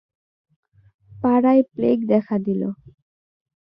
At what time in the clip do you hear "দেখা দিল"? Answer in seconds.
2.11-2.61